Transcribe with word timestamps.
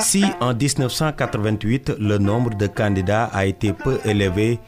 Si 0.00 0.24
en 0.40 0.54
1988 0.54 1.92
le 1.98 2.18
nombre 2.18 2.54
de 2.56 2.66
candidats 2.66 3.24
a 3.32 3.46
été 3.46 3.72
peu 3.72 3.98
élevé, 4.04 4.60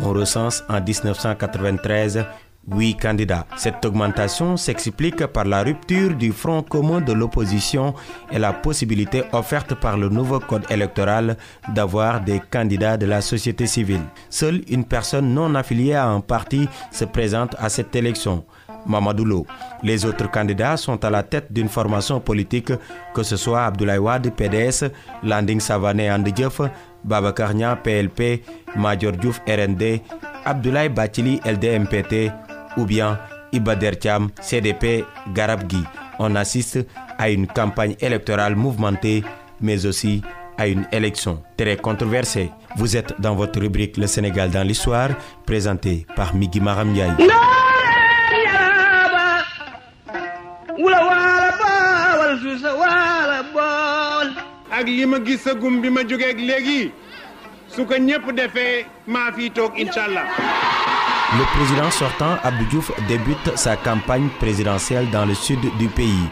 on 0.00 0.12
recense 0.12 0.64
en 0.68 0.80
1993 0.80 2.24
8 2.70 2.96
candidats. 2.96 3.46
Cette 3.56 3.84
augmentation 3.84 4.56
s'explique 4.56 5.26
par 5.26 5.44
la 5.44 5.62
rupture 5.62 6.14
du 6.14 6.32
front 6.32 6.62
commun 6.62 7.00
de 7.00 7.12
l'opposition 7.12 7.94
et 8.30 8.38
la 8.38 8.52
possibilité 8.52 9.24
offerte 9.32 9.74
par 9.74 9.96
le 9.96 10.08
nouveau 10.08 10.40
code 10.40 10.64
électoral 10.70 11.36
d'avoir 11.74 12.20
des 12.20 12.40
candidats 12.50 12.96
de 12.96 13.06
la 13.06 13.20
société 13.20 13.66
civile. 13.66 14.02
Seule 14.30 14.62
une 14.68 14.84
personne 14.84 15.34
non 15.34 15.54
affiliée 15.54 15.94
à 15.94 16.06
un 16.06 16.20
parti 16.20 16.68
se 16.90 17.04
présente 17.04 17.54
à 17.58 17.68
cette 17.68 17.94
élection. 17.94 18.44
Mamadou 18.86 19.46
Les 19.82 20.04
autres 20.04 20.30
candidats 20.30 20.76
sont 20.76 21.02
à 21.04 21.10
la 21.10 21.22
tête 21.22 21.52
d'une 21.52 21.68
formation 21.68 22.20
politique, 22.20 22.72
que 23.14 23.22
ce 23.22 23.36
soit 23.36 23.64
Abdoulaye 23.64 23.98
Wade, 23.98 24.30
PDS, 24.34 24.90
Landing 25.22 25.60
Savané 25.60 26.10
Andedjeuf, 26.10 26.60
Baba 27.02 27.32
Karnia, 27.32 27.76
PLP, 27.76 28.42
Major 28.76 29.12
Diouf, 29.12 29.40
RND, 29.46 30.00
Abdoulaye 30.44 30.88
Batili, 30.88 31.40
LDMPT, 31.44 32.30
ou 32.76 32.84
bien 32.84 33.18
Ibader 33.52 33.92
Cham, 34.02 34.28
CDP, 34.40 35.04
Garabgi. 35.32 35.82
On 36.18 36.34
assiste 36.36 36.78
à 37.18 37.30
une 37.30 37.46
campagne 37.46 37.94
électorale 38.00 38.56
mouvementée, 38.56 39.22
mais 39.60 39.86
aussi 39.86 40.22
à 40.58 40.66
une 40.66 40.86
élection 40.92 41.42
très 41.56 41.76
controversée. 41.76 42.50
Vous 42.76 42.96
êtes 42.96 43.20
dans 43.20 43.34
votre 43.34 43.60
rubrique 43.60 43.96
Le 43.96 44.06
Sénégal 44.06 44.50
dans 44.50 44.66
l'histoire, 44.66 45.10
présentée 45.46 46.06
par 46.16 46.34
Migi 46.34 46.60
Maram 46.60 46.94
ak 54.74 54.86
li 54.90 55.06
ma 55.06 55.18
gis 55.22 55.38
sa 55.44 55.54
gum 55.54 55.80
bi 55.82 55.88
ma 55.90 56.02
jógeeg 56.02 56.38
léegi 56.48 56.90
su 57.74 57.86
ko 57.86 57.94
ñëpp 58.06 58.26
defee 58.36 58.84
maa 59.06 59.30
fi 59.36 59.50
toog 59.50 59.72
incha 59.78 60.02
allah. 60.04 60.26
Le 61.32 61.44
président 61.56 61.90
sortant 61.90 62.36
Abdou 62.44 62.64
Diouf 62.66 62.92
débute 63.08 63.56
sa 63.56 63.76
campagne 63.76 64.28
présidentielle 64.38 65.10
dans 65.10 65.24
le 65.24 65.34
sud 65.34 65.58
du 65.78 65.88
pays. 65.88 66.28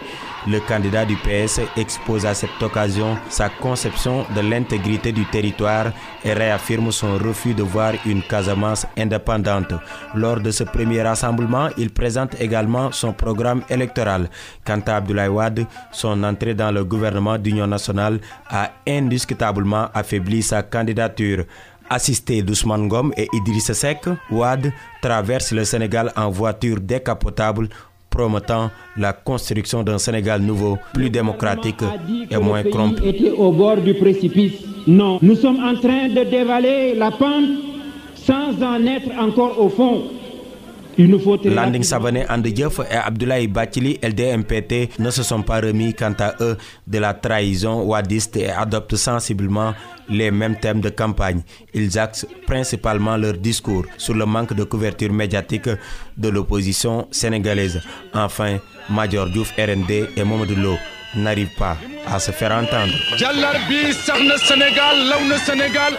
Le 0.47 0.61
candidat 0.61 1.05
du 1.05 1.17
PS 1.17 1.61
expose 1.77 2.27
à 2.27 2.35
cette 2.35 2.61
occasion 2.63 3.17
sa 3.29 3.49
conception 3.49 4.27
de 4.37 4.41
l'intégrité 4.41 5.11
du 5.11 5.25
territoire 5.25 5.87
et 6.25 6.33
réaffirme 6.35 6.93
son 6.93 7.17
refus 7.17 7.55
de 7.55 7.63
voir 7.63 7.95
une 8.07 8.23
Casamance 8.23 8.87
indépendante. 8.99 9.73
Lors 10.15 10.41
de 10.41 10.51
ce 10.51 10.65
premier 10.65 11.03
rassemblement, 11.03 11.69
il 11.79 11.91
présente 11.91 12.41
également 12.41 12.93
son 12.93 13.13
programme 13.13 13.63
électoral. 13.71 14.29
Quant 14.65 14.81
à 14.87 14.97
Abdoulaye 14.97 15.29
Wade, 15.29 15.67
son 15.91 16.23
entrée 16.23 16.55
dans 16.55 16.71
le 16.71 16.85
gouvernement 16.85 17.39
d'union 17.39 17.67
nationale 17.67 18.21
a 18.51 18.71
indiscutablement 18.87 19.89
affaibli 19.95 20.43
sa 20.43 20.63
candidature. 20.63 21.45
Assisté 21.91 22.43
d'Ousmane 22.43 22.89
Gom 22.89 23.13
et 23.17 23.29
Idrissa 23.33 23.75
Seck, 23.75 24.05
Wade 24.31 24.73
traverse 25.01 25.53
le 25.53 25.65
Sénégal 25.65 26.13
en 26.17 26.31
voiture 26.31 26.81
décapotable 26.81 27.69
promettant 28.11 28.71
la 28.97 29.13
construction 29.13 29.83
d'un 29.83 29.99
Sénégal 29.99 30.43
nouveau, 30.43 30.79
plus 30.93 31.11
démocratique 31.11 31.81
et 32.31 32.37
moins 32.37 32.63
corrompu. 32.63 33.03
était 33.07 33.31
au 33.31 33.51
bord 33.53 33.79
du 33.79 33.95
précipice. 33.95 34.61
Non, 34.87 35.19
nous 35.23 35.35
sommes 35.37 35.63
en 35.63 35.75
train 35.77 36.09
de 36.09 36.23
dévaler 36.31 36.95
la 36.95 37.11
pente 37.11 37.51
sans 38.15 38.63
en 38.63 38.85
être 38.87 39.11
encore 39.19 39.59
au 39.61 39.69
fond. 39.69 40.03
Landing 40.99 41.83
Savané 41.83 42.25
Andedjeuf 42.29 42.81
et 42.91 42.97
Abdoulaye 42.97 43.47
Batili 43.49 43.99
LDMPT 44.03 44.99
ne 44.99 45.11
se 45.11 45.23
sont 45.23 45.43
pas 45.43 45.61
remis 45.61 45.95
quant 45.95 46.15
à 46.19 46.35
eux 46.41 46.57
de 46.87 46.99
la 46.99 47.15
trahison 47.15 47.83
wadiste 47.83 48.37
et 48.37 48.51
adoptent 48.51 48.97
sensiblement 48.97 49.75
les 50.09 50.31
mêmes 50.31 50.57
thèmes 50.59 50.81
de 50.81 50.91
campagne. 50.91 51.43
Ils 51.75 51.99
axent 51.99 52.27
principalement 52.47 53.17
leur 53.17 53.35
discours 53.35 53.85
sur 53.97 54.15
le 54.15 54.27
manque 54.27 54.55
de 54.55 54.65
couverture 54.65 55.13
médiatique 55.13 55.69
de 56.17 56.29
l'opposition 56.29 57.07
sénégalaise. 57.11 57.81
Enfin, 58.13 58.59
Major 58.91 59.27
Diouf 59.29 59.53
RND 59.59 59.91
et 60.17 60.25
Mamadou 60.25 60.55
Lo 61.15 61.23
n'arrivent 61.23 61.55
pas 61.59 61.77
à 62.07 62.19
se 62.19 62.31
faire 62.33 62.53
entendre. 62.53 62.93
Sénégal 64.39 64.97
Sénégal 65.39 65.95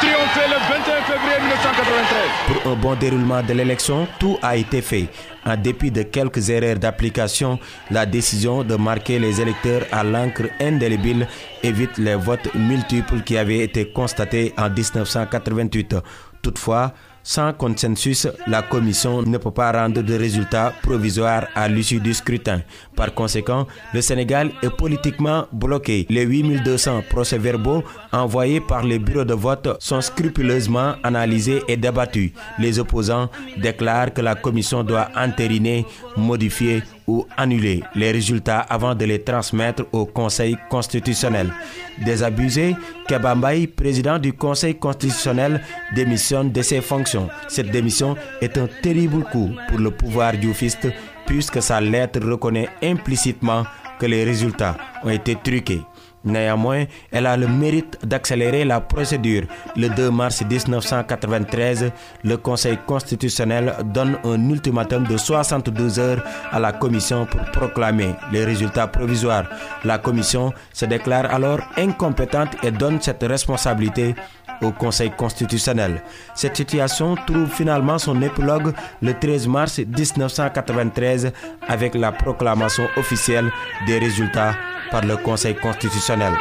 triomphé 0.00 0.40
le 0.46 0.58
21 0.68 1.02
février 1.02 1.38
1993. 1.40 2.62
Pour 2.62 2.72
un 2.72 2.76
bon 2.76 2.94
déroulement 2.94 3.42
de 3.42 3.52
l'élection, 3.54 4.06
tout 4.18 4.38
a 4.42 4.56
été 4.56 4.80
fait. 4.82 5.08
En 5.44 5.56
dépit 5.56 5.90
de 5.90 6.02
quelques 6.02 6.50
erreurs 6.50 6.76
d'application, 6.78 7.58
la 7.90 8.04
décision 8.06 8.62
de 8.64 8.76
marquer 8.76 9.18
les 9.18 9.40
électeurs 9.40 9.82
à 9.92 10.04
l'encre 10.04 10.48
indélébile 10.60 11.26
évite 11.62 11.96
les 11.98 12.14
votes 12.16 12.54
multiples 12.54 13.22
qui 13.22 13.36
avaient 13.38 13.60
été 13.60 13.90
constatés 13.90 14.52
en 14.58 14.68
1988. 14.68 15.96
Toutefois, 16.42 16.92
sans 17.28 17.52
consensus, 17.52 18.26
la 18.46 18.62
commission 18.62 19.20
ne 19.20 19.36
peut 19.36 19.50
pas 19.50 19.70
rendre 19.70 20.00
de 20.00 20.14
résultats 20.14 20.72
provisoires 20.82 21.46
à 21.54 21.68
l'issue 21.68 22.00
du 22.00 22.14
scrutin. 22.14 22.62
Par 22.96 23.12
conséquent, 23.12 23.66
le 23.92 24.00
Sénégal 24.00 24.50
est 24.62 24.74
politiquement 24.74 25.46
bloqué. 25.52 26.06
Les 26.08 26.22
8200 26.24 27.02
procès-verbaux 27.10 27.84
envoyés 28.12 28.62
par 28.62 28.82
les 28.82 28.98
bureaux 28.98 29.26
de 29.26 29.34
vote 29.34 29.76
sont 29.78 30.00
scrupuleusement 30.00 30.94
analysés 31.02 31.60
et 31.68 31.76
débattus. 31.76 32.32
Les 32.58 32.78
opposants 32.78 33.28
déclarent 33.58 34.14
que 34.14 34.22
la 34.22 34.34
commission 34.34 34.82
doit 34.82 35.08
entériner, 35.14 35.84
modifier 36.16 36.82
ou 37.08 37.26
annuler 37.36 37.82
les 37.96 38.12
résultats 38.12 38.60
avant 38.60 38.94
de 38.94 39.04
les 39.04 39.22
transmettre 39.24 39.84
au 39.92 40.04
Conseil 40.06 40.56
constitutionnel. 40.70 41.50
Désabusé, 42.04 42.76
Kebambaï, 43.08 43.66
président 43.66 44.18
du 44.18 44.34
Conseil 44.34 44.76
constitutionnel, 44.76 45.60
démissionne 45.96 46.52
de 46.52 46.62
ses 46.62 46.82
fonctions. 46.82 47.28
Cette 47.48 47.70
démission 47.70 48.14
est 48.40 48.56
un 48.58 48.68
terrible 48.82 49.24
coup 49.24 49.50
pour 49.68 49.78
le 49.78 49.90
pouvoir 49.90 50.34
dioufiste 50.34 50.86
puisque 51.26 51.60
sa 51.62 51.80
lettre 51.80 52.20
reconnaît 52.20 52.68
implicitement 52.82 53.64
que 53.98 54.06
les 54.06 54.24
résultats 54.24 54.76
ont 55.02 55.10
été 55.10 55.34
truqués. 55.36 55.82
Néanmoins, 56.28 56.84
elle 57.10 57.26
a 57.26 57.36
le 57.36 57.48
mérite 57.48 57.98
d'accélérer 58.04 58.64
la 58.64 58.80
procédure. 58.80 59.44
Le 59.76 59.88
2 59.88 60.10
mars 60.10 60.42
1993, 60.42 61.90
le 62.22 62.36
Conseil 62.36 62.78
constitutionnel 62.86 63.74
donne 63.86 64.18
un 64.24 64.50
ultimatum 64.50 65.04
de 65.04 65.16
72 65.16 65.98
heures 65.98 66.22
à 66.52 66.60
la 66.60 66.72
Commission 66.72 67.26
pour 67.26 67.40
proclamer 67.50 68.14
les 68.30 68.44
résultats 68.44 68.86
provisoires. 68.86 69.46
La 69.84 69.98
Commission 69.98 70.52
se 70.72 70.84
déclare 70.84 71.32
alors 71.32 71.60
incompétente 71.76 72.56
et 72.62 72.70
donne 72.70 73.00
cette 73.00 73.22
responsabilité 73.22 74.14
au 74.62 74.70
Conseil 74.72 75.10
constitutionnel. 75.10 76.02
Cette 76.34 76.56
situation 76.56 77.14
trouve 77.26 77.48
finalement 77.48 77.98
son 77.98 78.20
épilogue 78.22 78.72
le 79.02 79.14
13 79.14 79.46
mars 79.48 79.78
1993 79.78 81.32
avec 81.68 81.94
la 81.94 82.12
proclamation 82.12 82.86
officielle 82.96 83.50
des 83.86 83.98
résultats 83.98 84.54
par 84.90 85.04
le 85.04 85.16
Conseil 85.16 85.54
constitutionnel. 85.54 86.32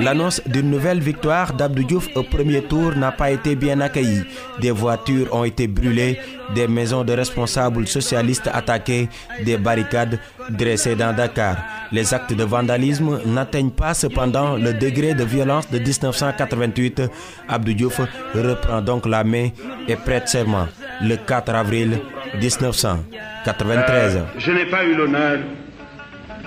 L'annonce 0.00 0.40
d'une 0.46 0.70
nouvelle 0.70 1.00
victoire 1.00 1.52
d'Abdou 1.52 1.82
Diouf 1.84 2.08
au 2.14 2.22
premier 2.22 2.62
tour 2.62 2.94
n'a 2.96 3.12
pas 3.12 3.30
été 3.30 3.54
bien 3.56 3.80
accueillie. 3.80 4.24
Des 4.60 4.70
voitures 4.70 5.32
ont 5.34 5.44
été 5.44 5.66
brûlées, 5.66 6.18
des 6.54 6.66
maisons 6.68 7.04
de 7.04 7.12
responsables 7.12 7.86
socialistes 7.86 8.48
attaquées, 8.52 9.08
des 9.44 9.56
barricades 9.56 10.18
dressées 10.50 10.94
dans 10.96 11.12
Dakar. 11.14 11.56
Les 11.92 12.12
actes 12.14 12.32
de 12.34 12.44
vandalisme 12.44 13.20
n'atteignent 13.26 13.70
pas 13.70 13.94
cependant 13.94 14.56
le 14.56 14.72
degré 14.74 15.14
de 15.14 15.24
violence 15.24 15.70
de 15.70 15.78
1988. 15.78 17.02
Abdou 17.48 17.72
Diouf 17.74 18.00
reprend 18.34 18.80
donc 18.82 19.06
la 19.06 19.22
main 19.24 19.48
et 19.88 19.96
prête 19.96 20.28
serment 20.28 20.66
le 21.02 21.16
4 21.16 21.54
avril 21.54 21.98
1993. 22.40 24.18
je 24.38 24.50
n'ai 24.52 24.66
pas 24.66 24.84
eu 24.84 24.94
l'honneur 24.94 25.38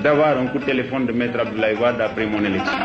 d'avoir 0.01 0.37
un 0.37 0.47
coup 0.47 0.59
de 0.59 0.65
téléphone 0.65 1.05
de 1.05 1.11
Maître 1.11 1.39
Abdoulaye 1.39 1.75
Wade 1.75 2.01
mon 2.25 2.43
élection. 2.43 2.77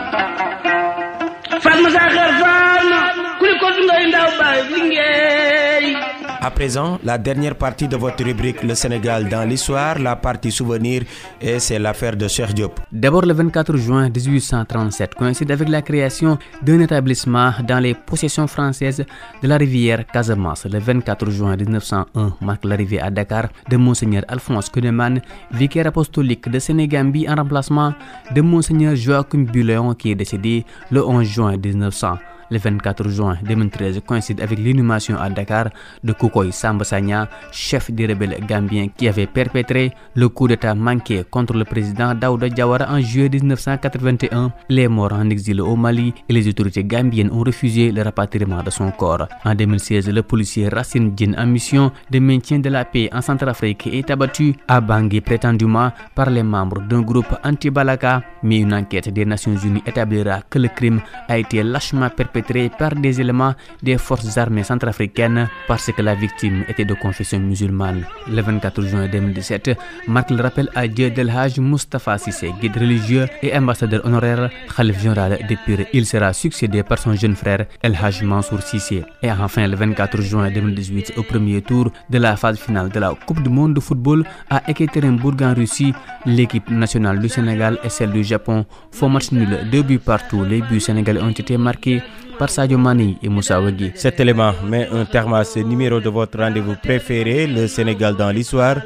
À 6.44 6.50
présent, 6.50 6.98
la 7.04 7.18
dernière 7.18 7.54
partie 7.54 7.86
de 7.86 7.96
votre 7.96 8.24
rubrique 8.24 8.64
Le 8.64 8.74
Sénégal 8.74 9.28
dans 9.28 9.48
l'histoire, 9.48 9.96
la 10.00 10.16
partie 10.16 10.50
souvenir, 10.50 11.02
et 11.40 11.60
c'est 11.60 11.78
l'affaire 11.78 12.16
de 12.16 12.26
Cheikh 12.26 12.52
Diop. 12.52 12.80
D'abord, 12.90 13.22
le 13.24 13.32
24 13.32 13.76
juin 13.76 14.08
1837 14.10 15.14
coïncide 15.14 15.52
avec 15.52 15.68
la 15.68 15.82
création 15.82 16.36
d'un 16.60 16.80
établissement 16.80 17.52
dans 17.62 17.78
les 17.78 17.94
possessions 17.94 18.48
françaises 18.48 19.04
de 19.40 19.46
la 19.46 19.56
rivière 19.56 20.04
Casamance. 20.04 20.64
Le 20.64 20.80
24 20.80 21.30
juin 21.30 21.54
1901 21.56 22.32
marque 22.40 22.64
l'arrivée 22.64 22.98
à 23.00 23.08
Dakar 23.08 23.46
de 23.70 23.76
Monseigneur 23.76 24.24
Alphonse 24.26 24.68
Kuneman, 24.68 25.20
vicaire 25.52 25.86
apostolique 25.86 26.48
de 26.48 26.58
Sénégambie 26.58 27.28
en 27.28 27.36
remplacement 27.36 27.94
de 28.34 28.40
Monseigneur 28.40 28.96
Joachim 28.96 29.44
Buléon 29.44 29.94
qui 29.94 30.10
est 30.10 30.16
décédé 30.16 30.66
le 30.90 31.06
11 31.06 31.22
juin 31.24 31.56
1900. 31.56 32.18
Le 32.52 32.58
24 32.58 33.08
juin 33.08 33.38
2013 33.49 34.02
coïncide 34.06 34.43
avec 34.43 34.58
l'inhumation 34.58 35.16
à 35.19 35.31
Dakar 35.31 35.70
de 36.04 36.12
Koukoy 36.12 36.52
Samba 36.52 36.84
Sagna, 36.84 37.26
chef 37.50 37.90
des 37.90 38.06
rebelles 38.06 38.37
gambiens 38.46 38.88
qui 38.94 39.08
avait 39.08 39.26
perpétré 39.26 39.90
le 40.14 40.28
coup 40.28 40.49
d'état 40.49 40.75
manqué 40.75 41.25
contre 41.31 41.54
le 41.54 41.64
président 41.64 42.14
Daouda 42.14 42.50
Diawara 42.50 42.93
en 42.93 43.00
juillet 43.00 43.31
1981. 43.31 44.52
Il 44.69 44.78
est 44.81 44.88
mort 44.88 45.14
en 45.14 45.31
exil 45.31 45.62
au 45.62 45.76
Mali 45.76 46.12
et 46.28 46.32
les 46.34 46.46
autorités 46.46 46.84
gambiennes 46.84 47.31
ont 47.32 47.43
refusé 47.43 47.90
le 47.90 48.02
rapatriement 48.02 48.62
de 48.62 48.69
son 48.69 48.90
corps. 48.90 49.26
En 49.46 49.55
2016, 49.55 50.10
le 50.10 50.22
policier 50.22 50.69
Racine 50.69 51.14
Djinn 51.16 51.34
en 51.38 51.46
mission 51.46 51.90
de 52.10 52.19
maintien 52.19 52.58
de 52.58 52.69
la 52.69 52.84
paix 52.84 53.08
en 53.14 53.22
Centrafrique 53.22 53.87
est 53.87 54.10
abattu 54.10 54.55
à 54.69 54.82
Bangui 54.82 55.22
prétendument 55.22 55.90
par 56.14 56.28
les 56.28 56.43
membres 56.43 56.82
d'un 56.82 57.00
groupe 57.00 57.34
anti-Balaka, 57.44 58.22
mais 58.43 58.58
une 58.58 58.75
enquête 58.75 59.08
des 59.08 59.25
Nations 59.25 59.56
Unies 59.56 59.82
établira 59.87 60.43
que 60.50 60.58
le 60.58 60.69
crime 60.69 61.00
a 61.31 61.38
été 61.38 61.62
lâchement 61.62 62.10
perpétré 62.10 62.41
par 62.78 62.94
des 62.94 63.20
éléments 63.20 63.54
des 63.82 63.98
forces 63.98 64.36
armées 64.38 64.64
centrafricaines 64.64 65.48
parce 65.66 65.90
que 65.92 66.02
la 66.02 66.14
victime 66.14 66.64
était 66.68 66.84
de 66.84 66.94
confession 66.94 67.38
musulmane. 67.40 68.04
Le 68.28 68.42
24 68.42 68.82
juin 68.82 69.08
2017 69.08 69.76
marque 70.08 70.30
le 70.30 70.42
rappel 70.42 70.68
à 70.74 70.86
Dieu 70.88 71.10
d'El 71.10 71.30
Hajj 71.30 71.58
Mustafa 71.60 72.18
Sissé, 72.18 72.52
guide 72.60 72.76
religieux 72.76 73.26
et 73.42 73.56
ambassadeur 73.56 74.04
honoraire 74.04 74.50
Khalif 74.76 75.00
général 75.00 75.38
de. 75.48 75.86
Il 75.92 76.06
sera 76.06 76.32
succédé 76.32 76.82
par 76.82 76.98
son 76.98 77.14
jeune 77.14 77.36
frère 77.36 77.66
El 77.82 77.94
Hajj 78.00 78.22
Mansour 78.22 78.62
Sissé. 78.62 79.04
Et 79.22 79.30
enfin, 79.30 79.66
le 79.66 79.76
24 79.76 80.20
juin 80.20 80.50
2018, 80.50 81.14
au 81.16 81.22
premier 81.22 81.62
tour 81.62 81.90
de 82.10 82.18
la 82.18 82.36
phase 82.36 82.58
finale 82.58 82.88
de 82.90 82.98
la 83.00 83.14
Coupe 83.26 83.42
du 83.42 83.50
monde 83.50 83.74
de 83.74 83.80
football 83.80 84.24
à 84.50 84.62
Ekaterinbourg 84.68 85.34
en 85.42 85.54
Russie, 85.54 85.94
l'équipe 86.26 86.68
nationale 86.70 87.18
du 87.20 87.28
Sénégal 87.28 87.78
et 87.84 87.88
celle 87.88 88.10
du 88.12 88.24
Japon 88.24 88.64
font 88.90 89.08
match 89.08 89.30
nul, 89.32 89.48
deux 89.70 89.82
buts 89.82 89.98
partout. 89.98 90.44
Les 90.44 90.60
buts 90.60 90.80
sénégalais 90.80 91.22
ont 91.22 91.30
été 91.30 91.56
marqués 91.56 92.02
par 92.38 92.50
Sadio 92.50 92.79
Mani 92.79 93.19
et 93.23 93.29
Moussa 93.29 93.61
Wagui. 93.61 93.93
Cet 93.94 94.20
élément 94.20 94.52
met 94.67 94.88
un 94.90 95.05
terme 95.05 95.34
à 95.34 95.44
ce 95.44 95.61
numéro 95.61 96.00
de 96.00 96.08
votre 96.08 96.38
rendez-vous 96.38 96.76
préféré, 96.82 97.46
le 97.46 97.67
Sénégal 97.67 98.17
dans 98.17 98.31
l'histoire, 98.31 98.76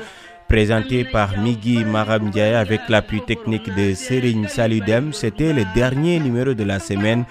présenté 0.49 1.05
par 1.05 1.37
Migui 1.39 1.85
Maram 1.85 2.31
avec 2.37 2.83
l'appui 2.89 3.21
technique 3.27 3.69
de 3.75 3.95
Serigne 3.95 4.49
Saludem. 4.49 5.13
C'était 5.13 5.53
le 5.53 5.65
dernier 5.75 6.21
numéro 6.21 6.55
de 6.55 6.65
la 6.65 6.79
semaine. 6.79 7.25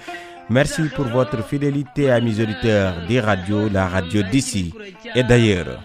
Merci 0.48 0.82
pour 0.94 1.06
votre 1.06 1.42
fidélité 1.44 2.10
à 2.10 2.20
mes 2.20 2.40
auditeurs 2.40 2.94
des 3.08 3.20
radios, 3.20 3.68
la 3.68 3.88
radio 3.88 4.22
d'ici 4.22 4.72
et 5.14 5.22
d'ailleurs. 5.24 5.80